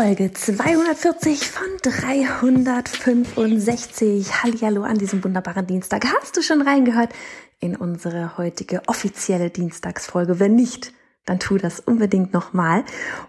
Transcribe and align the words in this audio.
Folge 0.00 0.32
240 0.32 1.48
von 1.48 1.66
365. 1.82 4.44
Hallihallo 4.44 4.84
an 4.84 4.96
diesem 4.96 5.24
wunderbaren 5.24 5.66
Dienstag. 5.66 6.04
Hast 6.14 6.36
du 6.36 6.42
schon 6.42 6.62
reingehört? 6.62 7.12
in 7.58 7.74
unsere 7.74 8.38
heutige 8.38 8.82
offizielle 8.86 9.50
Dienstagsfolge. 9.50 10.38
Wenn 10.38 10.54
nicht, 10.54 10.92
dann 11.24 11.40
tu 11.40 11.58
das 11.58 11.80
unbedingt 11.80 12.32
nochmal 12.32 12.84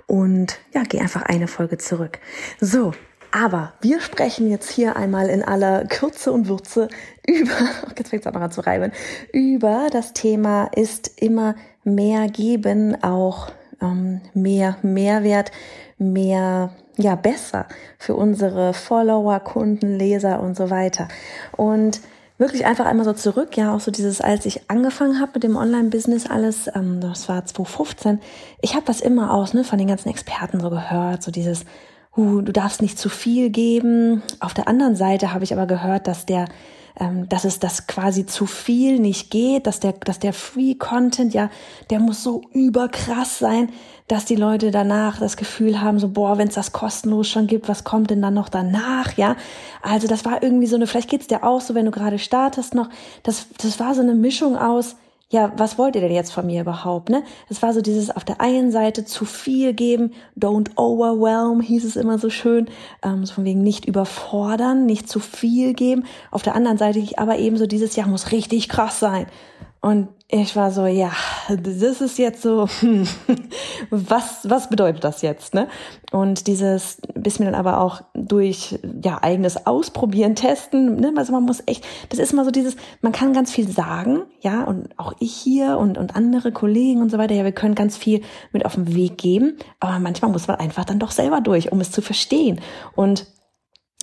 und 0.05 0.59
ja, 0.71 0.83
geh 0.87 0.99
einfach 0.99 1.23
eine 1.23 1.47
Folge 1.47 1.79
zurück. 1.79 2.19
So, 2.61 2.91
aber 3.31 3.73
wir 3.81 3.99
sprechen 3.99 4.47
jetzt 4.47 4.69
hier 4.69 4.95
einmal 4.95 5.27
in 5.29 5.41
aller 5.41 5.85
Kürze 5.85 6.31
und 6.31 6.47
Würze 6.47 6.87
über, 7.25 7.57
jetzt 7.97 8.09
fängt 8.09 8.23
es 8.23 8.31
an 8.31 8.51
zu 8.51 8.61
reiben, 8.61 8.91
über 9.33 9.87
das 9.91 10.13
Thema 10.13 10.69
ist 10.75 11.19
immer 11.19 11.55
mehr 11.83 12.27
geben, 12.27 13.03
auch 13.03 13.51
ähm, 13.81 14.21
mehr 14.33 14.77
Mehrwert, 14.81 15.51
mehr 15.97 16.71
ja 16.97 17.15
besser 17.15 17.67
für 17.97 18.15
unsere 18.15 18.73
Follower, 18.73 19.39
Kunden, 19.39 19.97
Leser 19.97 20.41
und 20.41 20.55
so 20.57 20.69
weiter. 20.69 21.07
Und 21.55 22.01
wirklich 22.37 22.65
einfach 22.65 22.85
einmal 22.85 23.05
so 23.05 23.13
zurück, 23.13 23.55
ja, 23.57 23.75
auch 23.75 23.79
so 23.79 23.91
dieses, 23.91 24.21
als 24.21 24.45
ich 24.45 24.69
angefangen 24.69 25.19
habe 25.19 25.31
mit 25.35 25.43
dem 25.43 25.55
Online-Business 25.55 26.27
alles, 26.27 26.69
ähm, 26.73 27.01
das 27.01 27.29
war 27.29 27.45
2015, 27.45 28.19
ich 28.61 28.75
habe 28.75 28.85
das 28.85 29.01
immer 29.01 29.33
aus, 29.33 29.53
ne, 29.53 29.63
von 29.63 29.77
den 29.77 29.87
ganzen 29.87 30.09
Experten 30.09 30.59
so 30.59 30.69
gehört, 30.69 31.21
so 31.21 31.31
dieses, 31.31 31.65
uh, 32.19 32.41
du 32.41 32.51
darfst 32.51 32.81
nicht 32.81 32.99
zu 32.99 33.09
viel 33.09 33.49
geben. 33.49 34.21
Auf 34.39 34.53
der 34.53 34.67
anderen 34.67 34.95
Seite 34.95 35.33
habe 35.33 35.43
ich 35.43 35.53
aber 35.53 35.65
gehört, 35.65 36.07
dass 36.07 36.25
der 36.25 36.45
ähm, 36.99 37.29
dass 37.29 37.45
es 37.45 37.59
das 37.59 37.87
quasi 37.87 38.25
zu 38.25 38.45
viel 38.45 38.99
nicht 38.99 39.31
geht, 39.31 39.67
dass 39.67 39.79
der, 39.79 39.93
dass 39.93 40.19
der 40.19 40.33
Free 40.33 40.75
Content, 40.75 41.33
ja, 41.33 41.49
der 41.89 41.99
muss 41.99 42.23
so 42.23 42.41
überkrass 42.51 43.39
sein, 43.39 43.71
dass 44.07 44.25
die 44.25 44.35
Leute 44.35 44.71
danach 44.71 45.19
das 45.19 45.37
Gefühl 45.37 45.81
haben, 45.81 45.99
so, 45.99 46.09
boah, 46.09 46.37
wenn 46.37 46.49
es 46.49 46.55
das 46.55 46.73
kostenlos 46.73 47.29
schon 47.29 47.47
gibt, 47.47 47.69
was 47.69 47.85
kommt 47.85 48.09
denn 48.09 48.21
dann 48.21 48.33
noch 48.33 48.49
danach, 48.49 49.13
ja? 49.15 49.37
Also 49.81 50.07
das 50.07 50.25
war 50.25 50.43
irgendwie 50.43 50.67
so 50.67 50.75
eine, 50.75 50.87
vielleicht 50.87 51.09
geht's 51.09 51.27
dir 51.27 51.43
auch 51.43 51.61
so, 51.61 51.73
wenn 51.73 51.85
du 51.85 51.91
gerade 51.91 52.19
startest 52.19 52.75
noch, 52.75 52.89
das, 53.23 53.47
das 53.61 53.79
war 53.79 53.95
so 53.95 54.01
eine 54.01 54.15
Mischung 54.15 54.57
aus, 54.57 54.95
ja, 55.31 55.51
was 55.57 55.77
wollt 55.77 55.95
ihr 55.95 56.01
denn 56.01 56.11
jetzt 56.11 56.33
von 56.33 56.47
mir 56.47 56.61
überhaupt, 56.61 57.09
ne? 57.09 57.23
Es 57.49 57.61
war 57.61 57.71
so 57.73 57.81
dieses 57.81 58.09
auf 58.09 58.23
der 58.23 58.41
einen 58.41 58.71
Seite 58.71 59.05
zu 59.05 59.25
viel 59.25 59.73
geben, 59.73 60.13
don't 60.37 60.75
overwhelm, 60.75 61.61
hieß 61.61 61.85
es 61.85 61.95
immer 61.95 62.17
so 62.17 62.31
schön, 62.31 62.67
ähm, 63.03 63.25
so 63.25 63.35
von 63.35 63.45
wegen 63.45 63.61
nicht 63.61 63.85
überfordern, 63.85 64.87
nicht 64.87 65.07
zu 65.07 65.19
viel 65.19 65.73
geben. 65.73 66.05
Auf 66.31 66.41
der 66.41 66.55
anderen 66.55 66.79
Seite 66.79 66.99
aber 67.17 67.37
eben 67.37 67.57
so 67.57 67.67
dieses 67.67 67.95
Jahr 67.95 68.07
muss 68.07 68.31
richtig 68.31 68.69
krass 68.69 68.99
sein. 68.99 69.27
Und 69.81 70.09
ich 70.31 70.55
war 70.55 70.69
so, 70.69 70.85
ja, 70.85 71.11
das 71.47 72.01
ist 72.01 72.19
jetzt 72.19 72.43
so, 72.43 72.67
hm, 72.81 73.07
was, 73.89 74.47
was 74.47 74.69
bedeutet 74.69 75.03
das 75.03 75.23
jetzt, 75.23 75.55
ne? 75.55 75.67
Und 76.11 76.45
dieses, 76.45 77.01
bis 77.15 77.39
mir 77.39 77.45
dann 77.45 77.55
aber 77.55 77.81
auch 77.81 78.01
durch, 78.13 78.77
ja, 79.03 79.23
eigenes 79.23 79.65
Ausprobieren, 79.65 80.35
Testen, 80.35 80.97
ne? 80.97 81.11
Also 81.17 81.31
man 81.31 81.45
muss 81.45 81.63
echt, 81.65 81.83
das 82.09 82.19
ist 82.19 82.31
immer 82.31 82.45
so 82.45 82.51
dieses, 82.51 82.75
man 83.01 83.11
kann 83.11 83.33
ganz 83.33 83.51
viel 83.51 83.67
sagen, 83.67 84.21
ja, 84.39 84.63
und 84.65 84.89
auch 84.99 85.13
ich 85.19 85.33
hier 85.33 85.79
und, 85.79 85.97
und 85.97 86.15
andere 86.15 86.51
Kollegen 86.51 87.01
und 87.01 87.09
so 87.09 87.17
weiter, 87.17 87.33
ja, 87.33 87.43
wir 87.43 87.51
können 87.51 87.73
ganz 87.73 87.97
viel 87.97 88.21
mit 88.51 88.67
auf 88.67 88.75
den 88.75 88.93
Weg 88.93 89.17
geben, 89.17 89.57
aber 89.79 89.97
manchmal 89.97 90.29
muss 90.29 90.47
man 90.47 90.57
einfach 90.57 90.85
dann 90.85 90.99
doch 90.99 91.11
selber 91.11 91.41
durch, 91.41 91.71
um 91.71 91.81
es 91.81 91.89
zu 91.89 92.03
verstehen. 92.03 92.61
Und 92.95 93.25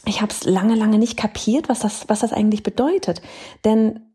ich 0.06 0.22
habe 0.22 0.32
es 0.32 0.44
lange, 0.44 0.74
lange 0.74 0.98
nicht 0.98 1.16
kapiert, 1.16 1.68
was 1.68 1.80
das, 1.80 2.08
was 2.08 2.20
das 2.20 2.32
eigentlich 2.32 2.64
bedeutet. 2.64 3.22
Denn 3.64 4.05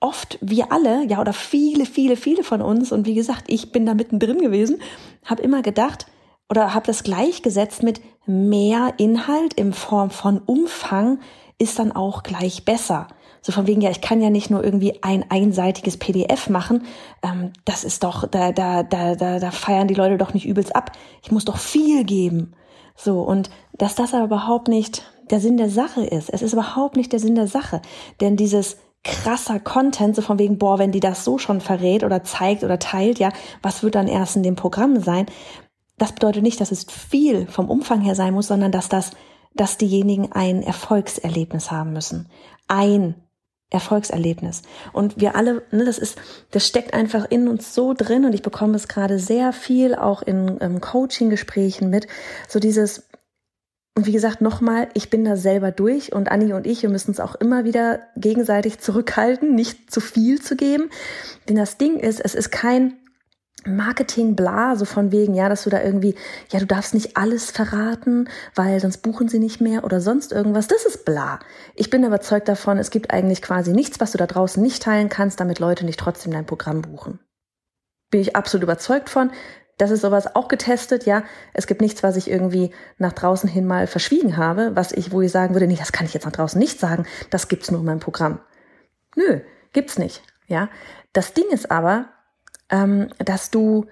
oft 0.00 0.38
wir 0.40 0.72
alle, 0.72 1.04
ja, 1.06 1.20
oder 1.20 1.32
viele, 1.32 1.86
viele, 1.86 2.16
viele 2.16 2.44
von 2.44 2.62
uns, 2.62 2.92
und 2.92 3.06
wie 3.06 3.14
gesagt, 3.14 3.44
ich 3.48 3.72
bin 3.72 3.86
da 3.86 3.94
mittendrin 3.94 4.38
gewesen, 4.38 4.80
habe 5.24 5.42
immer 5.42 5.62
gedacht 5.62 6.06
oder 6.50 6.74
habe 6.74 6.86
das 6.86 7.02
gleichgesetzt 7.02 7.82
mit 7.82 8.00
mehr 8.26 8.94
Inhalt 8.98 9.54
in 9.54 9.72
Form 9.72 10.10
von 10.10 10.38
Umfang 10.38 11.20
ist 11.58 11.78
dann 11.78 11.92
auch 11.92 12.22
gleich 12.22 12.64
besser. 12.64 13.08
So 13.40 13.52
von 13.52 13.66
wegen, 13.66 13.80
ja, 13.80 13.90
ich 13.90 14.00
kann 14.00 14.20
ja 14.20 14.30
nicht 14.30 14.50
nur 14.50 14.64
irgendwie 14.64 15.02
ein 15.02 15.24
einseitiges 15.30 15.96
PDF 15.96 16.48
machen. 16.48 16.84
Ähm, 17.22 17.52
das 17.64 17.84
ist 17.84 18.04
doch, 18.04 18.26
da, 18.28 18.52
da, 18.52 18.82
da, 18.82 19.14
da, 19.14 19.38
da 19.38 19.50
feiern 19.50 19.88
die 19.88 19.94
Leute 19.94 20.18
doch 20.18 20.34
nicht 20.34 20.46
übelst 20.46 20.74
ab. 20.74 20.92
Ich 21.22 21.30
muss 21.30 21.44
doch 21.44 21.56
viel 21.56 22.04
geben. 22.04 22.54
So, 22.94 23.20
und 23.22 23.50
dass 23.72 23.94
das 23.94 24.12
aber 24.12 24.24
überhaupt 24.24 24.68
nicht 24.68 25.02
der 25.30 25.40
Sinn 25.40 25.56
der 25.56 25.70
Sache 25.70 26.04
ist. 26.04 26.30
Es 26.30 26.42
ist 26.42 26.52
überhaupt 26.52 26.96
nicht 26.96 27.12
der 27.12 27.20
Sinn 27.20 27.34
der 27.34 27.46
Sache. 27.46 27.80
Denn 28.20 28.36
dieses 28.36 28.78
krasser 29.08 29.58
Content, 29.58 30.14
so 30.14 30.22
von 30.22 30.38
wegen, 30.38 30.58
boah, 30.58 30.78
wenn 30.78 30.92
die 30.92 31.00
das 31.00 31.24
so 31.24 31.38
schon 31.38 31.60
verrät 31.60 32.04
oder 32.04 32.22
zeigt 32.24 32.62
oder 32.62 32.78
teilt, 32.78 33.18
ja, 33.18 33.32
was 33.62 33.82
wird 33.82 33.94
dann 33.94 34.08
erst 34.08 34.36
in 34.36 34.42
dem 34.42 34.56
Programm 34.56 35.00
sein? 35.00 35.26
Das 35.96 36.12
bedeutet 36.12 36.42
nicht, 36.42 36.60
dass 36.60 36.70
es 36.70 36.84
viel 36.84 37.46
vom 37.46 37.68
Umfang 37.68 38.00
her 38.00 38.14
sein 38.14 38.34
muss, 38.34 38.46
sondern 38.46 38.70
dass 38.70 38.88
das, 38.88 39.10
dass 39.54 39.78
diejenigen 39.78 40.32
ein 40.32 40.62
Erfolgserlebnis 40.62 41.70
haben 41.70 41.92
müssen. 41.92 42.28
Ein 42.68 43.14
Erfolgserlebnis. 43.70 44.62
Und 44.92 45.20
wir 45.20 45.36
alle, 45.36 45.62
ne, 45.72 45.84
das 45.84 45.98
ist, 45.98 46.16
das 46.52 46.66
steckt 46.66 46.94
einfach 46.94 47.26
in 47.28 47.48
uns 47.48 47.74
so 47.74 47.92
drin 47.92 48.24
und 48.24 48.34
ich 48.34 48.42
bekomme 48.42 48.76
es 48.76 48.88
gerade 48.88 49.18
sehr 49.18 49.52
viel 49.52 49.94
auch 49.94 50.22
in, 50.22 50.58
in 50.58 50.80
Coaching-Gesprächen 50.80 51.90
mit, 51.90 52.06
so 52.48 52.60
dieses, 52.60 53.07
und 53.98 54.06
wie 54.06 54.12
gesagt, 54.12 54.40
nochmal, 54.40 54.88
ich 54.94 55.10
bin 55.10 55.24
da 55.24 55.36
selber 55.36 55.72
durch 55.72 56.12
und 56.12 56.30
Anni 56.30 56.52
und 56.52 56.68
ich, 56.68 56.82
wir 56.82 56.88
müssen 56.88 57.10
es 57.10 57.18
auch 57.18 57.34
immer 57.34 57.64
wieder 57.64 57.98
gegenseitig 58.14 58.78
zurückhalten, 58.78 59.56
nicht 59.56 59.90
zu 59.90 60.00
viel 60.00 60.40
zu 60.40 60.54
geben. 60.54 60.88
Denn 61.48 61.56
das 61.56 61.78
Ding 61.78 61.98
ist, 61.98 62.20
es 62.20 62.36
ist 62.36 62.52
kein 62.52 62.92
Marketing 63.66 64.36
bla, 64.36 64.76
so 64.76 64.84
von 64.84 65.10
wegen, 65.10 65.34
ja, 65.34 65.48
dass 65.48 65.64
du 65.64 65.70
da 65.70 65.82
irgendwie, 65.82 66.14
ja, 66.52 66.60
du 66.60 66.66
darfst 66.66 66.94
nicht 66.94 67.16
alles 67.16 67.50
verraten, 67.50 68.28
weil 68.54 68.78
sonst 68.78 68.98
buchen 68.98 69.28
sie 69.28 69.40
nicht 69.40 69.60
mehr 69.60 69.82
oder 69.82 70.00
sonst 70.00 70.30
irgendwas. 70.30 70.68
Das 70.68 70.84
ist 70.84 71.04
bla. 71.04 71.40
Ich 71.74 71.90
bin 71.90 72.04
überzeugt 72.04 72.46
davon, 72.46 72.78
es 72.78 72.90
gibt 72.90 73.10
eigentlich 73.10 73.42
quasi 73.42 73.72
nichts, 73.72 73.98
was 73.98 74.12
du 74.12 74.18
da 74.18 74.28
draußen 74.28 74.62
nicht 74.62 74.80
teilen 74.80 75.08
kannst, 75.08 75.40
damit 75.40 75.58
Leute 75.58 75.84
nicht 75.84 75.98
trotzdem 75.98 76.30
dein 76.30 76.46
Programm 76.46 76.82
buchen. 76.82 77.18
Bin 78.12 78.20
ich 78.20 78.36
absolut 78.36 78.62
überzeugt 78.62 79.10
von. 79.10 79.32
Das 79.78 79.92
ist 79.92 80.02
sowas 80.02 80.34
auch 80.34 80.48
getestet, 80.48 81.06
ja. 81.06 81.22
Es 81.54 81.66
gibt 81.66 81.80
nichts, 81.80 82.02
was 82.02 82.16
ich 82.16 82.28
irgendwie 82.30 82.72
nach 82.98 83.12
draußen 83.12 83.48
hin 83.48 83.64
mal 83.64 83.86
verschwiegen 83.86 84.36
habe, 84.36 84.72
was 84.74 84.92
ich, 84.92 85.12
wo 85.12 85.22
ich 85.22 85.30
sagen 85.30 85.54
würde, 85.54 85.68
nee, 85.68 85.76
das 85.76 85.92
kann 85.92 86.04
ich 86.04 86.14
jetzt 86.14 86.24
nach 86.24 86.32
draußen 86.32 86.58
nicht 86.58 86.78
sagen, 86.78 87.06
das 87.30 87.48
gibt's 87.48 87.70
nur 87.70 87.80
in 87.80 87.86
meinem 87.86 88.00
Programm. 88.00 88.40
Nö, 89.16 89.40
gibt's 89.72 89.96
nicht, 89.98 90.22
ja. 90.48 90.68
Das 91.12 91.32
Ding 91.32 91.46
ist 91.50 91.70
aber, 91.70 92.06
ähm, 92.70 93.08
dass 93.18 93.50
du, 93.50 93.86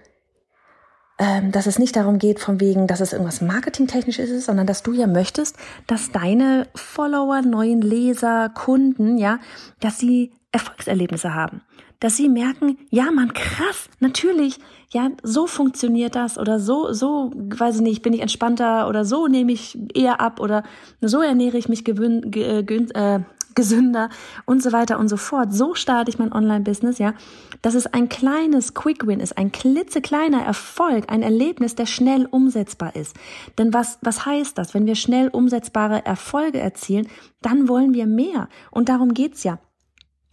ähm, 1.18 1.52
dass 1.52 1.66
es 1.66 1.78
nicht 1.78 1.94
darum 1.94 2.18
geht, 2.18 2.40
von 2.40 2.60
wegen, 2.60 2.88
dass 2.88 3.00
es 3.00 3.12
irgendwas 3.12 3.40
marketingtechnisch 3.40 4.18
ist, 4.18 4.44
sondern 4.44 4.66
dass 4.66 4.82
du 4.82 4.92
ja 4.92 5.06
möchtest, 5.06 5.56
dass 5.86 6.10
deine 6.10 6.66
Follower, 6.74 7.42
neuen 7.42 7.80
Leser, 7.80 8.50
Kunden, 8.50 9.18
ja, 9.18 9.38
dass 9.80 9.98
sie 9.98 10.32
Erfolgserlebnisse 10.50 11.32
haben 11.32 11.62
dass 12.00 12.16
sie 12.16 12.28
merken, 12.28 12.78
ja, 12.90 13.10
man, 13.10 13.32
krass, 13.32 13.88
natürlich, 14.00 14.58
ja, 14.90 15.10
so 15.22 15.46
funktioniert 15.46 16.14
das 16.14 16.38
oder 16.38 16.60
so, 16.60 16.92
so, 16.92 17.32
weiß 17.34 17.76
ich 17.76 17.82
nicht, 17.82 18.02
bin 18.02 18.12
ich 18.12 18.20
entspannter 18.20 18.88
oder 18.88 19.04
so 19.04 19.26
nehme 19.26 19.52
ich 19.52 19.78
eher 19.94 20.20
ab 20.20 20.40
oder 20.40 20.62
so 21.00 21.20
ernähre 21.22 21.58
ich 21.58 21.68
mich 21.68 21.84
gewün, 21.84 22.30
ge, 22.30 22.64
äh, 22.94 23.20
gesünder 23.56 24.10
und 24.44 24.62
so 24.62 24.70
weiter 24.70 25.00
und 25.00 25.08
so 25.08 25.16
fort. 25.16 25.52
So 25.52 25.74
starte 25.74 26.10
ich 26.10 26.18
mein 26.18 26.32
Online-Business, 26.32 26.98
ja, 26.98 27.14
dass 27.62 27.74
es 27.74 27.86
ein 27.86 28.08
kleines 28.08 28.74
Quick-Win 28.74 29.18
ist, 29.18 29.36
ein 29.36 29.50
klitzekleiner 29.50 30.42
Erfolg, 30.42 31.06
ein 31.08 31.22
Erlebnis, 31.22 31.74
der 31.74 31.86
schnell 31.86 32.26
umsetzbar 32.26 32.94
ist. 32.94 33.16
Denn 33.58 33.74
was, 33.74 33.98
was 34.02 34.24
heißt 34.24 34.56
das? 34.56 34.74
Wenn 34.74 34.86
wir 34.86 34.94
schnell 34.94 35.28
umsetzbare 35.28 36.04
Erfolge 36.04 36.60
erzielen, 36.60 37.08
dann 37.42 37.68
wollen 37.68 37.94
wir 37.94 38.06
mehr. 38.06 38.48
Und 38.70 38.88
darum 38.88 39.14
geht's 39.14 39.42
ja. 39.42 39.58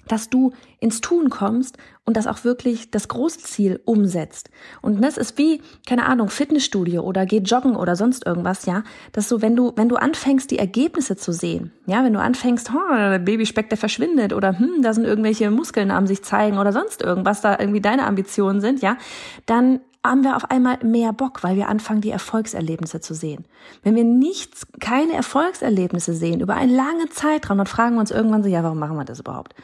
Dass 0.07 0.29
du 0.29 0.51
ins 0.79 1.01
Tun 1.01 1.29
kommst 1.29 1.77
und 2.05 2.17
das 2.17 2.27
auch 2.27 2.43
wirklich 2.43 2.91
das 2.91 3.07
große 3.07 3.39
Ziel 3.39 3.79
umsetzt. 3.85 4.49
Und 4.81 5.01
das 5.01 5.17
ist 5.17 5.37
wie, 5.37 5.61
keine 5.87 6.05
Ahnung, 6.05 6.29
Fitnessstudio 6.29 7.01
oder 7.01 7.25
geh 7.25 7.39
joggen 7.39 7.75
oder 7.75 7.95
sonst 7.95 8.25
irgendwas, 8.25 8.65
ja. 8.65 8.83
Das 9.13 9.29
so, 9.29 9.41
wenn 9.41 9.55
du, 9.55 9.71
wenn 9.75 9.89
du 9.89 9.95
anfängst, 9.95 10.51
die 10.51 10.59
Ergebnisse 10.59 11.15
zu 11.15 11.31
sehen, 11.31 11.71
ja, 11.85 12.03
wenn 12.03 12.13
du 12.13 12.19
anfängst, 12.19 12.71
oh, 12.73 13.19
Babyspeck, 13.19 13.69
der 13.69 13.77
verschwindet 13.77 14.33
oder 14.33 14.59
hm, 14.59 14.81
da 14.81 14.93
sind 14.93 15.05
irgendwelche 15.05 15.49
Muskeln 15.51 15.91
am 15.91 16.07
sich 16.07 16.23
zeigen 16.23 16.57
oder 16.57 16.73
sonst 16.73 17.01
irgendwas, 17.01 17.41
da 17.41 17.57
irgendwie 17.57 17.81
deine 17.81 18.05
Ambitionen 18.05 18.59
sind, 18.59 18.81
ja, 18.81 18.97
dann 19.45 19.79
haben 20.05 20.23
wir 20.23 20.35
auf 20.35 20.51
einmal 20.51 20.79
mehr 20.83 21.13
Bock, 21.13 21.43
weil 21.43 21.55
wir 21.55 21.69
anfangen, 21.69 22.01
die 22.01 22.09
Erfolgserlebnisse 22.09 22.99
zu 22.99 23.13
sehen. 23.13 23.45
Wenn 23.83 23.95
wir 23.95 24.03
nichts, 24.03 24.67
keine 24.81 25.13
Erfolgserlebnisse 25.13 26.13
sehen 26.13 26.41
über 26.41 26.55
einen 26.55 26.75
langen 26.75 27.09
Zeitraum, 27.09 27.57
dann 27.57 27.67
fragen 27.67 27.95
wir 27.95 28.01
uns 28.01 28.11
irgendwann 28.11 28.43
so, 28.43 28.49
ja, 28.49 28.63
warum 28.63 28.79
machen 28.79 28.97
wir 28.97 29.05
das 29.05 29.21
überhaupt? 29.21 29.55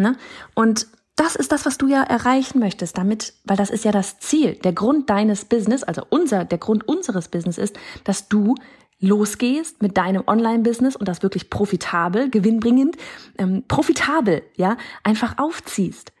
Ne? 0.00 0.16
Und 0.54 0.86
das 1.16 1.36
ist 1.36 1.52
das, 1.52 1.66
was 1.66 1.76
du 1.76 1.86
ja 1.86 2.02
erreichen 2.02 2.58
möchtest, 2.58 2.96
damit, 2.96 3.34
weil 3.44 3.56
das 3.56 3.68
ist 3.68 3.84
ja 3.84 3.92
das 3.92 4.18
Ziel. 4.20 4.54
Der 4.54 4.72
Grund 4.72 5.10
deines 5.10 5.44
Business, 5.44 5.82
also 5.82 6.02
unser, 6.08 6.44
der 6.44 6.58
Grund 6.58 6.88
unseres 6.88 7.28
Business 7.28 7.58
ist, 7.58 7.78
dass 8.04 8.28
du 8.28 8.54
losgehst 9.00 9.82
mit 9.82 9.96
deinem 9.96 10.22
Online-Business 10.26 10.96
und 10.96 11.08
das 11.08 11.22
wirklich 11.22 11.50
profitabel, 11.50 12.30
gewinnbringend, 12.30 12.96
ähm, 13.38 13.64
profitabel, 13.66 14.42
ja, 14.56 14.76
einfach 15.02 15.38
aufziehst. 15.38 16.12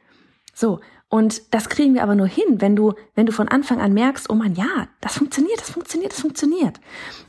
So. 0.54 0.80
Und 1.08 1.52
das 1.52 1.68
kriegen 1.68 1.94
wir 1.94 2.04
aber 2.04 2.14
nur 2.14 2.28
hin, 2.28 2.60
wenn 2.60 2.76
du, 2.76 2.92
wenn 3.14 3.26
du 3.26 3.32
von 3.32 3.48
Anfang 3.48 3.80
an 3.80 3.92
merkst, 3.92 4.30
oh 4.30 4.34
man, 4.34 4.54
ja, 4.54 4.86
das 5.00 5.16
funktioniert, 5.16 5.60
das 5.60 5.70
funktioniert, 5.70 6.12
das 6.12 6.20
funktioniert. 6.20 6.78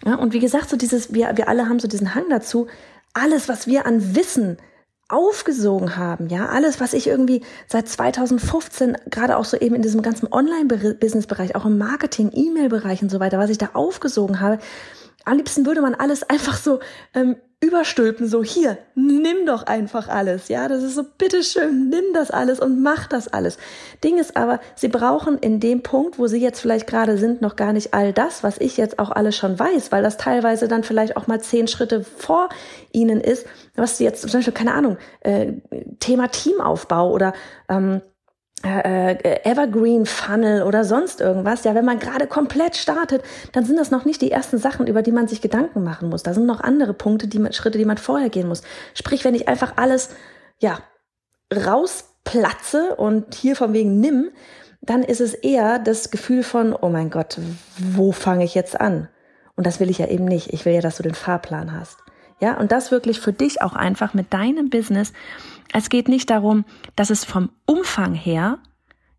Ja, 0.06 0.16
und 0.16 0.34
wie 0.34 0.40
gesagt, 0.40 0.70
so 0.70 0.78
dieses, 0.78 1.14
wir, 1.14 1.36
wir 1.36 1.48
alle 1.48 1.68
haben 1.68 1.80
so 1.80 1.88
diesen 1.88 2.14
Hang 2.14 2.26
dazu, 2.30 2.68
alles, 3.14 3.50
was 3.50 3.66
wir 3.66 3.86
an 3.86 4.16
Wissen 4.16 4.58
aufgesogen 5.12 5.98
haben, 5.98 6.28
ja, 6.30 6.48
alles, 6.48 6.80
was 6.80 6.94
ich 6.94 7.08
irgendwie 7.08 7.42
seit 7.68 7.88
2015, 7.88 8.98
gerade 9.10 9.38
auch 9.38 9.46
so 9.46 9.58
eben 9.58 9.76
in 9.76 9.82
diesem 9.82 10.02
ganzen 10.02 10.32
Online-Business-Bereich, 10.32 11.56
auch 11.56 11.66
im 11.66 11.78
Marketing, 11.78 12.32
E-Mail-Bereich 12.34 13.02
und 13.02 13.10
so 13.10 13.20
weiter, 13.20 13.40
was 13.40 13.50
ich 13.50 13.58
da 13.58 13.70
aufgesogen 13.74 14.40
habe, 14.40 14.60
am 15.26 15.38
liebsten 15.38 15.66
würde 15.66 15.82
man 15.82 15.96
alles 15.96 16.24
einfach 16.30 16.58
so 16.58 16.80
ähm, 17.14 17.36
überstülpen, 17.64 18.28
so 18.28 18.44
hier, 18.44 18.80
nimm 18.96 19.46
doch 19.46 19.64
einfach 19.64 20.08
alles, 20.08 20.48
ja, 20.48 20.68
das 20.68 20.82
ist 20.82 20.96
so, 20.96 21.04
bitteschön, 21.04 21.90
nimm 21.90 22.06
das 22.12 22.32
alles 22.32 22.60
und 22.60 22.82
mach 22.82 23.06
das 23.06 23.28
alles. 23.28 23.60
Ding 24.04 24.18
ist 24.18 24.36
aber, 24.36 24.60
sie 24.74 24.88
brauchen 24.88 25.38
in 25.38 25.60
dem 25.60 25.84
Punkt, 25.84 26.18
wo 26.18 26.26
sie 26.26 26.40
jetzt 26.40 26.60
vielleicht 26.60 26.88
gerade 26.88 27.20
sind, 27.20 27.42
noch 27.42 27.56
gar 27.56 27.72
nicht 27.72 27.94
all 27.94 28.14
das, 28.14 28.42
was 28.42 28.58
ich 28.58 28.78
jetzt 28.78 28.98
auch 28.98 29.12
alles 29.12 29.38
schon 29.38 29.60
weiß, 29.60 29.92
weil 29.92 30.02
das 30.02 30.18
teilweise 30.18 30.68
dann 30.68 30.84
vielleicht 30.84 31.16
auch 31.18 31.28
mal 31.28 31.40
zehn 31.40 31.68
Schritte 31.68 32.04
vor 32.04 32.50
ihnen 32.92 33.22
ist, 33.22 33.46
was 33.76 34.00
sie 34.00 34.06
jetzt 34.06 34.24
zum 34.24 34.32
Beispiel, 34.32 34.54
keine 34.54 34.74
Ahnung, 34.74 34.98
äh, 35.20 35.54
Thema 36.00 36.30
Teamaufbau 36.30 37.12
oder 37.12 37.34
ähm, 37.70 38.02
äh, 38.64 39.14
äh, 39.14 39.50
Evergreen 39.50 40.06
Funnel 40.06 40.64
oder 40.64 40.84
sonst 40.84 41.22
irgendwas, 41.22 41.64
ja, 41.64 41.74
wenn 41.74 41.86
man 41.86 42.00
gerade 42.00 42.28
komplett 42.28 42.76
startet, 42.76 43.24
dann 43.54 43.66
sind 43.66 43.78
das 43.78 43.92
noch 43.92 44.06
nicht 44.06 44.22
die 44.22 44.32
ersten 44.32 44.58
Sachen, 44.58 44.88
über 44.88 45.02
die 45.02 45.12
man 45.12 45.28
sich 45.28 45.42
Gedanken 45.42 45.84
machen 45.84 46.10
muss. 46.10 46.24
Da 46.24 46.34
sind 46.34 46.46
noch 46.46 46.62
andere 46.62 46.94
Punkte, 46.94 47.28
die 47.28 47.40
man, 47.40 47.54
Schritte, 47.54 47.78
die 47.78 47.86
man 47.86 47.98
vorher 47.98 48.30
gehen 48.30 48.48
muss. 48.48 48.62
Sprich, 48.94 49.26
wenn 49.26 49.36
ich 49.36 49.48
einfach 49.48 49.74
alles, 49.78 50.10
ja, 50.60 50.80
rausplatze 51.54 52.96
und 52.96 53.36
hier 53.36 53.56
von 53.56 53.74
wegen 53.74 54.00
nimm, 54.00 54.30
dann 54.82 55.04
ist 55.04 55.22
es 55.22 55.34
eher 55.34 55.80
das 55.80 56.12
Gefühl 56.12 56.44
von, 56.44 56.74
oh 56.74 56.90
mein 56.90 57.10
Gott, 57.10 57.38
wo 57.78 58.12
fange 58.12 58.44
ich 58.44 58.56
jetzt 58.56 58.80
an? 58.80 59.10
Und 59.56 59.68
das 59.68 59.80
will 59.80 59.90
ich 59.90 60.00
ja 60.00 60.08
eben 60.08 60.26
nicht. 60.26 60.54
Ich 60.54 60.66
will 60.66 60.74
ja, 60.74 60.82
dass 60.82 60.98
du 60.98 61.04
den 61.04 61.14
Fahrplan 61.14 61.78
hast. 61.78 61.98
Ja, 62.40 62.58
und 62.58 62.72
das 62.72 62.90
wirklich 62.90 63.20
für 63.20 63.34
dich 63.34 63.62
auch 63.62 63.74
einfach 63.74 64.16
mit 64.16 64.34
deinem 64.34 64.72
Business 64.72 65.14
es 65.74 65.90
geht 65.90 66.08
nicht 66.08 66.30
darum, 66.30 66.66
dass 66.96 67.10
es 67.10 67.26
vom 67.26 67.50
Umfang 67.66 68.14
her 68.14 68.60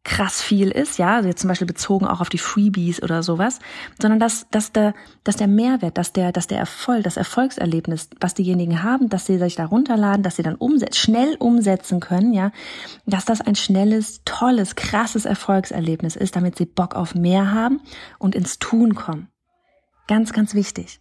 krass 0.05 0.43
viel 0.43 0.71
ist, 0.71 0.99
ja, 0.99 1.17
also 1.17 1.29
jetzt 1.29 1.41
zum 1.41 1.49
Beispiel 1.49 1.67
bezogen 1.67 2.07
auch 2.07 2.21
auf 2.21 2.29
die 2.29 2.39
Freebies 2.39 3.01
oder 3.03 3.23
sowas, 3.23 3.61
sondern 4.01 4.19
dass, 4.19 4.49
dass 4.51 4.73
der, 4.73 4.95
dass 5.23 5.37
der 5.37 5.47
Mehrwert, 5.47 5.97
dass 5.97 6.13
der, 6.13 6.33
dass 6.33 6.49
der 6.49 6.59
Erfolg, 6.59 7.05
das 7.05 7.17
Erfolgserlebnis, 7.17 8.11
was 8.21 8.35
diejenigen 8.35 8.83
haben, 8.83 9.09
dass 9.09 9.27
sie 9.27 9.39
sich 9.39 9.55
da 9.55 9.67
runterladen, 9.67 10.25
dass 10.25 10.37
sie 10.37 10.43
dann 10.43 10.57
umsetzen, 10.57 10.95
schnell 10.95 11.37
umsetzen 11.39 12.01
können, 12.01 12.33
ja, 12.33 12.51
dass 13.07 13.25
das 13.25 13.41
ein 13.41 13.55
schnelles, 13.55 14.23
tolles, 14.25 14.75
krasses 14.75 15.25
Erfolgserlebnis 15.25 16.17
ist, 16.17 16.35
damit 16.35 16.57
sie 16.57 16.67
Bock 16.67 16.97
auf 16.97 17.15
mehr 17.15 17.53
haben 17.53 17.81
und 18.19 18.35
ins 18.35 18.59
Tun 18.59 18.97
kommen. 18.97 19.29
Ganz, 20.09 20.33
ganz 20.33 20.55
wichtig. 20.55 21.01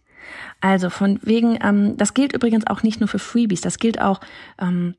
Also 0.60 0.90
von 0.90 1.18
wegen, 1.22 1.58
ähm, 1.60 1.96
das 1.96 2.14
gilt 2.14 2.32
übrigens 2.32 2.68
auch 2.68 2.84
nicht 2.84 3.00
nur 3.00 3.08
für 3.08 3.18
Freebies, 3.18 3.62
das 3.62 3.78
gilt 3.78 4.00
auch 4.00 4.20
ähm, 4.60 4.94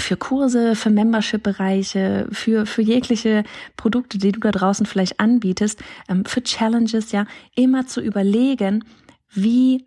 für 0.00 0.16
Kurse, 0.16 0.74
für 0.76 0.90
Membership-Bereiche, 0.90 2.28
für, 2.30 2.66
für 2.66 2.82
jegliche 2.82 3.44
Produkte, 3.76 4.18
die 4.18 4.32
du 4.32 4.40
da 4.40 4.50
draußen 4.50 4.86
vielleicht 4.86 5.20
anbietest, 5.20 5.82
ähm, 6.08 6.24
für 6.24 6.42
Challenges, 6.42 7.12
ja, 7.12 7.26
immer 7.54 7.86
zu 7.86 8.00
überlegen, 8.00 8.84
wie, 9.30 9.86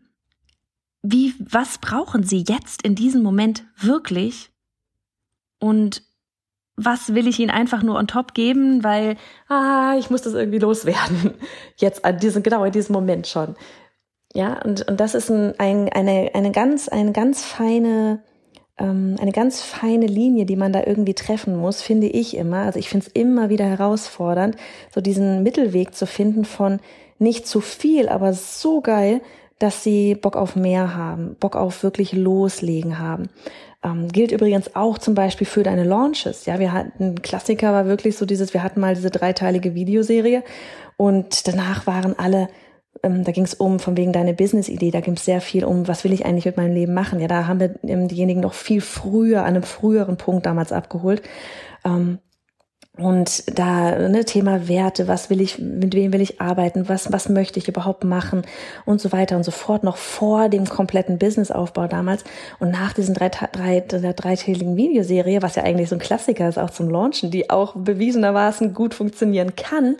wie, 1.01 1.33
was 1.39 1.77
brauchen 1.77 2.23
sie 2.23 2.43
jetzt 2.47 2.81
in 2.83 2.95
diesem 2.95 3.23
Moment 3.23 3.65
wirklich 3.77 4.51
und 5.59 6.03
was 6.77 7.15
will 7.15 7.27
ich 7.27 7.39
ihnen 7.39 7.51
einfach 7.51 7.83
nur 7.83 7.97
on 7.97 8.07
top 8.07 8.33
geben, 8.33 8.83
weil, 8.83 9.15
ah, 9.47 9.95
ich 9.97 10.09
muss 10.09 10.23
das 10.23 10.33
irgendwie 10.33 10.59
loswerden. 10.59 11.33
Jetzt 11.77 12.03
an 12.03 12.19
diesem, 12.19 12.43
genau 12.43 12.65
in 12.65 12.73
diesem 12.73 12.93
Moment 12.93 13.27
schon. 13.27 13.55
Ja, 14.33 14.61
und, 14.63 14.85
und 14.89 14.99
das 14.99 15.15
ist 15.15 15.31
ein, 15.31 15.57
ein, 15.57 15.87
eine, 15.89 16.31
eine 16.33 16.51
ganz, 16.51 16.89
eine 16.89 17.13
ganz 17.13 17.45
feine, 17.45 18.21
ähm, 18.77 19.15
eine 19.19 19.31
ganz 19.31 19.61
feine 19.61 20.07
Linie, 20.07 20.45
die 20.45 20.55
man 20.55 20.73
da 20.73 20.83
irgendwie 20.85 21.13
treffen 21.13 21.55
muss, 21.55 21.81
finde 21.81 22.07
ich 22.07 22.35
immer. 22.35 22.63
Also 22.63 22.79
ich 22.79 22.89
finde 22.89 23.07
es 23.07 23.11
immer 23.13 23.49
wieder 23.49 23.65
herausfordernd, 23.65 24.55
so 24.93 25.01
diesen 25.01 25.43
Mittelweg 25.43 25.95
zu 25.95 26.05
finden 26.05 26.45
von 26.45 26.79
nicht 27.17 27.47
zu 27.47 27.61
viel, 27.61 28.09
aber 28.09 28.33
so 28.33 28.81
geil, 28.81 29.21
dass 29.59 29.83
sie 29.83 30.15
Bock 30.15 30.35
auf 30.35 30.55
mehr 30.55 30.95
haben, 30.95 31.35
Bock 31.39 31.55
auf 31.55 31.83
wirklich 31.83 32.11
loslegen 32.11 32.99
haben. 32.99 33.29
Ähm, 33.83 34.09
gilt 34.09 34.31
übrigens 34.31 34.75
auch 34.75 34.97
zum 34.97 35.15
Beispiel 35.15 35.47
für 35.47 35.63
deine 35.63 35.85
Launches. 35.85 36.45
Ja, 36.45 36.59
wir 36.59 36.73
hatten, 36.73 37.21
Klassiker 37.21 37.71
war 37.71 37.85
wirklich 37.85 38.17
so 38.17 38.25
dieses, 38.25 38.53
wir 38.53 38.63
hatten 38.63 38.81
mal 38.81 38.95
diese 38.95 39.11
dreiteilige 39.11 39.75
Videoserie 39.75 40.43
und 40.97 41.47
danach 41.47 41.87
waren 41.87 42.17
alle 42.19 42.49
da 43.01 43.31
ging 43.31 43.43
es 43.43 43.53
um 43.53 43.79
von 43.79 43.97
wegen 43.97 44.13
deine 44.13 44.33
Business-Idee, 44.33 44.91
da 44.91 45.01
ging 45.01 45.15
es 45.15 45.25
sehr 45.25 45.41
viel 45.41 45.65
um, 45.65 45.87
was 45.87 46.03
will 46.03 46.13
ich 46.13 46.25
eigentlich 46.25 46.45
mit 46.45 46.57
meinem 46.57 46.73
Leben 46.73 46.93
machen. 46.93 47.19
Ja, 47.19 47.27
da 47.27 47.47
haben 47.47 47.59
wir 47.59 47.75
ähm, 47.83 48.07
diejenigen 48.07 48.41
noch 48.41 48.53
viel 48.53 48.81
früher, 48.81 49.41
an 49.41 49.47
einem 49.47 49.63
früheren 49.63 50.17
Punkt 50.17 50.45
damals 50.45 50.71
abgeholt. 50.71 51.21
Ähm, 51.83 52.19
und 52.97 53.59
da 53.59 54.07
ne, 54.07 54.23
Thema 54.23 54.69
Werte, 54.69 55.09
was 55.09 55.29
will 55.29 55.41
ich, 55.41 55.59
mit 55.59 55.93
wem 55.93 56.13
will 56.13 56.21
ich 56.21 56.39
arbeiten, 56.39 56.87
was, 56.87 57.11
was 57.11 57.27
möchte 57.27 57.59
ich 57.59 57.67
überhaupt 57.67 58.05
machen 58.05 58.43
und 58.85 59.01
so 59.01 59.11
weiter 59.11 59.35
und 59.35 59.43
so 59.43 59.51
fort, 59.51 59.83
noch 59.83 59.97
vor 59.97 60.47
dem 60.47 60.65
kompletten 60.65 61.17
Businessaufbau 61.17 61.87
damals 61.87 62.23
und 62.59 62.71
nach 62.71 62.93
diesen 62.93 63.13
drei, 63.13 63.29
drei, 63.29 63.81
der 63.81 64.13
dreitägigen 64.13 64.77
Videoserie, 64.77 65.41
was 65.41 65.55
ja 65.55 65.63
eigentlich 65.63 65.89
so 65.89 65.95
ein 65.95 65.99
Klassiker 65.99 66.47
ist, 66.47 66.57
auch 66.57 66.69
zum 66.69 66.89
Launchen, 66.89 67.31
die 67.31 67.49
auch 67.49 67.75
bewiesenermaßen 67.75 68.73
gut 68.73 68.93
funktionieren 68.93 69.57
kann, 69.57 69.97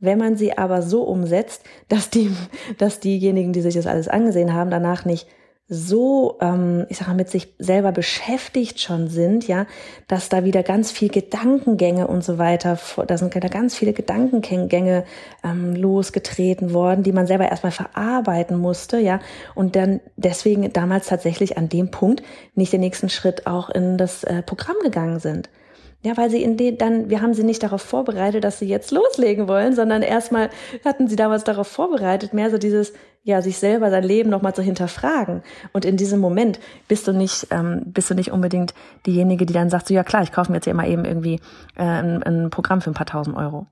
wenn 0.00 0.18
man 0.18 0.36
sie 0.36 0.56
aber 0.56 0.82
so 0.82 1.02
umsetzt, 1.02 1.62
dass 1.88 2.10
die, 2.10 2.34
dass 2.78 3.00
diejenigen, 3.00 3.52
die 3.52 3.60
sich 3.60 3.74
das 3.74 3.86
alles 3.86 4.08
angesehen 4.08 4.54
haben, 4.54 4.70
danach 4.70 5.04
nicht 5.04 5.28
so, 5.72 6.36
ähm, 6.40 6.84
ich 6.88 6.98
sag 6.98 7.06
mal, 7.06 7.14
mit 7.14 7.30
sich 7.30 7.54
selber 7.60 7.92
beschäftigt 7.92 8.80
schon 8.80 9.06
sind, 9.06 9.46
ja, 9.46 9.66
dass 10.08 10.28
da 10.28 10.42
wieder 10.44 10.64
ganz 10.64 10.90
viel 10.90 11.08
Gedankengänge 11.10 12.08
und 12.08 12.24
so 12.24 12.38
weiter, 12.38 12.76
da 13.06 13.16
sind 13.16 13.36
da 13.36 13.48
ganz 13.48 13.76
viele 13.76 13.92
Gedankengänge 13.92 15.04
ähm, 15.44 15.76
losgetreten 15.76 16.74
worden, 16.74 17.04
die 17.04 17.12
man 17.12 17.28
selber 17.28 17.48
erstmal 17.48 17.70
verarbeiten 17.70 18.58
musste, 18.58 18.98
ja, 18.98 19.20
und 19.54 19.76
dann 19.76 20.00
deswegen 20.16 20.72
damals 20.72 21.06
tatsächlich 21.06 21.56
an 21.56 21.68
dem 21.68 21.92
Punkt 21.92 22.24
nicht 22.56 22.72
den 22.72 22.80
nächsten 22.80 23.08
Schritt 23.08 23.46
auch 23.46 23.70
in 23.70 23.96
das 23.96 24.24
äh, 24.24 24.42
Programm 24.42 24.76
gegangen 24.82 25.20
sind. 25.20 25.50
Ja, 26.02 26.16
weil 26.16 26.30
sie 26.30 26.42
in 26.42 26.56
den 26.56 26.78
dann, 26.78 27.10
wir 27.10 27.20
haben 27.20 27.34
sie 27.34 27.44
nicht 27.44 27.62
darauf 27.62 27.82
vorbereitet, 27.82 28.42
dass 28.44 28.58
sie 28.58 28.66
jetzt 28.66 28.90
loslegen 28.90 29.48
wollen, 29.48 29.74
sondern 29.74 30.00
erstmal 30.00 30.48
hatten 30.82 31.08
sie 31.08 31.16
damals 31.16 31.44
darauf 31.44 31.68
vorbereitet, 31.68 32.32
mehr 32.32 32.50
so 32.50 32.56
dieses, 32.56 32.94
ja, 33.22 33.42
sich 33.42 33.58
selber 33.58 33.90
sein 33.90 34.04
Leben 34.04 34.30
nochmal 34.30 34.54
zu 34.54 34.62
hinterfragen. 34.62 35.42
Und 35.72 35.84
in 35.84 35.98
diesem 35.98 36.18
Moment 36.18 36.58
bist 36.88 37.06
du 37.06 37.12
nicht, 37.12 37.48
ähm, 37.50 37.82
bist 37.84 38.08
du 38.08 38.14
nicht 38.14 38.32
unbedingt 38.32 38.72
diejenige, 39.04 39.44
die 39.44 39.52
dann 39.52 39.68
sagt, 39.68 39.88
so 39.88 39.94
ja 39.94 40.02
klar, 40.02 40.22
ich 40.22 40.32
kaufe 40.32 40.50
mir 40.50 40.56
jetzt 40.56 40.64
hier 40.64 40.74
mal 40.74 40.88
eben 40.88 41.04
irgendwie 41.04 41.38
äh, 41.76 41.84
ein, 41.84 42.22
ein 42.22 42.48
Programm 42.48 42.80
für 42.80 42.90
ein 42.90 42.94
paar 42.94 43.06
tausend 43.06 43.36
Euro. 43.36 43.66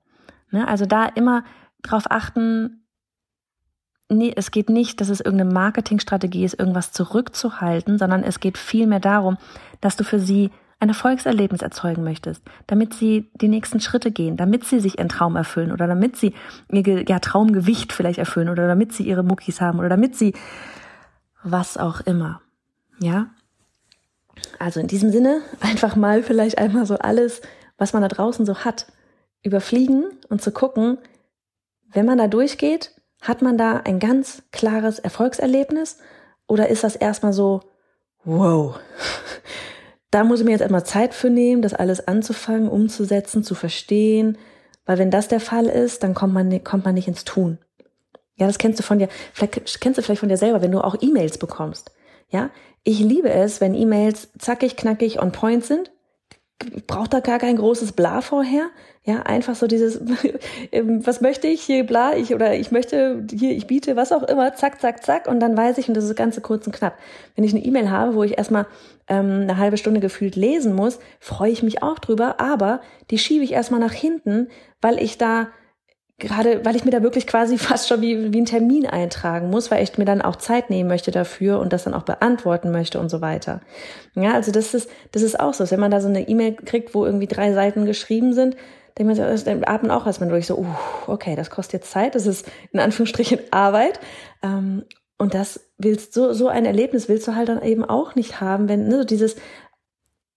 Ne? 0.51 0.67
Also 0.67 0.85
da 0.85 1.05
immer 1.05 1.43
drauf 1.81 2.03
achten, 2.11 2.85
nee, 4.07 4.33
es 4.35 4.51
geht 4.51 4.69
nicht, 4.69 5.01
dass 5.01 5.09
es 5.09 5.19
irgendeine 5.19 5.51
Marketingstrategie 5.51 6.45
ist, 6.45 6.59
irgendwas 6.59 6.91
zurückzuhalten, 6.91 7.97
sondern 7.97 8.23
es 8.23 8.39
geht 8.39 8.59
vielmehr 8.59 8.99
darum, 8.99 9.37
dass 9.81 9.95
du 9.95 10.03
für 10.03 10.19
sie 10.19 10.51
ein 10.79 10.89
Erfolgserlebnis 10.89 11.61
erzeugen 11.61 12.03
möchtest, 12.03 12.41
damit 12.67 12.93
sie 12.93 13.29
die 13.35 13.49
nächsten 13.49 13.81
Schritte 13.81 14.11
gehen, 14.11 14.37
damit 14.37 14.63
sie 14.63 14.79
sich 14.79 14.97
ihren 14.97 15.09
Traum 15.09 15.35
erfüllen 15.35 15.71
oder 15.71 15.87
damit 15.87 16.15
sie 16.15 16.33
ihr 16.71 17.03
ja, 17.07 17.19
Traumgewicht 17.19 17.91
vielleicht 17.91 18.19
erfüllen 18.19 18.49
oder 18.49 18.67
damit 18.67 18.93
sie 18.93 19.03
ihre 19.03 19.23
Muckis 19.23 19.59
haben 19.59 19.79
oder 19.79 19.89
damit 19.89 20.15
sie 20.15 20.33
was 21.43 21.77
auch 21.77 22.01
immer. 22.01 22.41
Ja? 22.99 23.27
Also 24.57 24.79
in 24.79 24.87
diesem 24.87 25.11
Sinne 25.11 25.41
einfach 25.59 25.95
mal 25.95 26.23
vielleicht 26.23 26.57
einmal 26.57 26.85
so 26.85 26.97
alles, 26.97 27.41
was 27.77 27.91
man 27.91 28.01
da 28.01 28.07
draußen 28.07 28.45
so 28.45 28.59
hat, 28.59 28.87
überfliegen 29.43 30.05
und 30.29 30.41
zu 30.41 30.51
gucken, 30.51 30.97
wenn 31.91 32.05
man 32.05 32.17
da 32.17 32.27
durchgeht, 32.27 32.93
hat 33.21 33.41
man 33.41 33.57
da 33.57 33.77
ein 33.83 33.99
ganz 33.99 34.43
klares 34.51 34.99
Erfolgserlebnis 34.99 35.97
oder 36.47 36.69
ist 36.69 36.83
das 36.83 36.95
erstmal 36.95 37.33
so, 37.33 37.61
wow, 38.23 38.79
da 40.11 40.23
muss 40.23 40.39
ich 40.39 40.45
mir 40.45 40.51
jetzt 40.51 40.61
erstmal 40.61 40.85
Zeit 40.85 41.13
für 41.13 41.29
nehmen, 41.29 41.61
das 41.61 41.73
alles 41.73 42.07
anzufangen, 42.07 42.67
umzusetzen, 42.67 43.43
zu 43.43 43.55
verstehen, 43.55 44.37
weil 44.85 44.97
wenn 44.97 45.11
das 45.11 45.27
der 45.27 45.39
Fall 45.39 45.65
ist, 45.65 46.03
dann 46.03 46.13
kommt 46.13 46.33
man, 46.33 46.63
kommt 46.63 46.85
man 46.85 46.95
nicht 46.95 47.07
ins 47.07 47.25
Tun. 47.25 47.59
Ja, 48.35 48.47
das 48.47 48.57
kennst 48.57 48.79
du 48.79 48.83
von 48.83 48.99
dir, 48.99 49.09
vielleicht 49.33 49.81
kennst 49.81 49.97
du 49.97 50.01
vielleicht 50.01 50.21
von 50.21 50.29
dir 50.29 50.37
selber, 50.37 50.61
wenn 50.61 50.71
du 50.71 50.81
auch 50.81 50.95
E-Mails 50.99 51.37
bekommst. 51.37 51.91
Ja, 52.29 52.49
ich 52.83 52.99
liebe 52.99 53.29
es, 53.29 53.59
wenn 53.59 53.75
E-Mails 53.75 54.29
zackig, 54.37 54.77
knackig 54.77 55.21
on 55.21 55.31
point 55.31 55.65
sind 55.65 55.91
braucht 56.87 57.13
da 57.13 57.19
gar 57.21 57.39
kein 57.39 57.55
großes 57.55 57.93
Bla 57.93 58.21
vorher. 58.21 58.69
Ja, 59.03 59.21
einfach 59.23 59.55
so 59.55 59.65
dieses, 59.65 60.01
ähm, 60.71 61.05
was 61.05 61.21
möchte 61.21 61.47
ich 61.47 61.61
hier, 61.61 61.85
bla, 61.85 62.15
ich, 62.15 62.35
oder 62.35 62.55
ich 62.55 62.71
möchte 62.71 63.25
hier, 63.31 63.51
ich 63.51 63.65
biete, 63.65 63.95
was 63.95 64.11
auch 64.11 64.23
immer, 64.23 64.53
zack, 64.55 64.81
zack, 64.81 65.03
zack, 65.03 65.27
und 65.27 65.39
dann 65.39 65.55
weiß 65.55 65.77
ich, 65.77 65.87
und 65.87 65.95
das 65.95 66.03
ist 66.03 66.15
ganz 66.15 66.39
kurz 66.41 66.67
und 66.67 66.73
knapp. 66.73 66.97
Wenn 67.35 67.45
ich 67.45 67.53
eine 67.53 67.63
E-Mail 67.63 67.89
habe, 67.89 68.13
wo 68.13 68.23
ich 68.23 68.37
erstmal 68.37 68.67
ähm, 69.09 69.41
eine 69.41 69.57
halbe 69.57 69.77
Stunde 69.77 69.99
gefühlt 69.99 70.35
lesen 70.35 70.73
muss, 70.73 70.99
freue 71.19 71.51
ich 71.51 71.63
mich 71.63 71.83
auch 71.83 71.99
drüber, 71.99 72.39
aber 72.39 72.81
die 73.11 73.17
schiebe 73.17 73.43
ich 73.43 73.51
erstmal 73.51 73.79
nach 73.79 73.93
hinten, 73.93 74.47
weil 74.81 75.01
ich 75.01 75.17
da 75.17 75.49
gerade, 76.19 76.63
weil 76.65 76.75
ich 76.75 76.85
mir 76.85 76.91
da 76.91 77.01
wirklich 77.01 77.25
quasi 77.25 77.57
fast 77.57 77.87
schon 77.87 78.01
wie, 78.01 78.31
wie 78.33 78.37
einen 78.37 78.45
Termin 78.45 78.85
eintragen 78.85 79.49
muss, 79.49 79.71
weil 79.71 79.83
ich 79.83 79.97
mir 79.97 80.05
dann 80.05 80.21
auch 80.21 80.35
Zeit 80.35 80.69
nehmen 80.69 80.89
möchte 80.89 81.11
dafür 81.11 81.59
und 81.59 81.73
das 81.73 81.85
dann 81.85 81.93
auch 81.93 82.03
beantworten 82.03 82.71
möchte 82.71 82.99
und 82.99 83.09
so 83.09 83.21
weiter. 83.21 83.61
Ja, 84.15 84.33
also 84.33 84.51
das 84.51 84.73
ist, 84.73 84.89
das 85.11 85.21
ist 85.21 85.39
auch 85.39 85.53
so. 85.53 85.69
Wenn 85.71 85.79
man 85.79 85.91
da 85.91 86.01
so 86.01 86.07
eine 86.07 86.27
E-Mail 86.27 86.55
kriegt, 86.55 86.93
wo 86.93 87.05
irgendwie 87.05 87.27
drei 87.27 87.53
Seiten 87.53 87.85
geschrieben 87.85 88.33
sind, 88.33 88.55
denkt 88.97 89.15
man 89.15 89.37
sich, 89.37 89.45
dann 89.45 89.63
atmet 89.63 89.91
auch 89.91 90.05
erstmal 90.05 90.29
durch 90.29 90.45
so, 90.45 90.57
uh, 90.57 90.65
okay, 91.07 91.35
das 91.35 91.49
kostet 91.49 91.81
jetzt 91.81 91.91
Zeit, 91.91 92.15
das 92.15 92.27
ist 92.27 92.49
in 92.71 92.79
Anführungsstrichen 92.79 93.39
Arbeit. 93.51 93.99
Ähm, 94.43 94.83
und 95.19 95.35
das 95.35 95.59
willst 95.77 96.13
so, 96.13 96.33
so 96.33 96.47
ein 96.47 96.65
Erlebnis 96.65 97.07
willst 97.07 97.27
du 97.27 97.35
halt 97.35 97.49
dann 97.49 97.61
eben 97.61 97.85
auch 97.85 98.15
nicht 98.15 98.41
haben, 98.41 98.67
wenn, 98.67 98.87
ne, 98.87 98.97
so 98.97 99.03
dieses, 99.03 99.35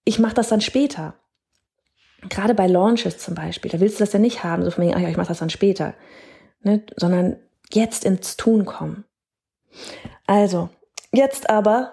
ich 0.04 0.18
mache 0.18 0.34
das 0.34 0.48
dann 0.48 0.60
später 0.60 1.14
gerade 2.28 2.54
bei 2.54 2.66
Launches 2.66 3.18
zum 3.18 3.34
Beispiel, 3.34 3.70
da 3.70 3.80
willst 3.80 3.98
du 3.98 4.04
das 4.04 4.12
ja 4.12 4.18
nicht 4.18 4.44
haben, 4.44 4.64
so 4.64 4.70
von 4.70 4.84
wegen, 4.84 4.94
ach 4.94 5.00
ja, 5.00 5.08
ich 5.08 5.16
mache 5.16 5.28
das 5.28 5.38
dann 5.38 5.50
später, 5.50 5.94
ne? 6.62 6.82
sondern 6.96 7.36
jetzt 7.72 8.04
ins 8.04 8.36
Tun 8.36 8.64
kommen. 8.64 9.04
Also, 10.26 10.68
jetzt 11.12 11.50
aber, 11.50 11.92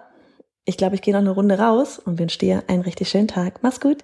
ich 0.65 0.77
glaube, 0.77 0.96
ich 0.96 1.01
gehe 1.01 1.13
noch 1.13 1.22
eine 1.22 1.31
Runde 1.31 1.58
raus 1.58 2.00
und 2.00 2.19
wünsche 2.19 2.39
dir 2.39 2.63
einen 2.67 2.81
richtig 2.81 3.10
schönen 3.10 3.27
Tag. 3.27 3.63
Mach's 3.63 3.79
gut. 3.79 4.03